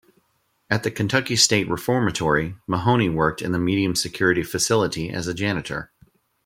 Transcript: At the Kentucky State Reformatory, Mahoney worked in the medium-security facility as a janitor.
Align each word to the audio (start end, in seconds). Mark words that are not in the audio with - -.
At 0.67 0.81
the 0.81 0.89
Kentucky 0.89 1.35
State 1.35 1.69
Reformatory, 1.69 2.55
Mahoney 2.65 3.07
worked 3.07 3.39
in 3.39 3.51
the 3.51 3.59
medium-security 3.59 4.41
facility 4.41 5.11
as 5.11 5.27
a 5.27 5.33
janitor. 5.35 5.91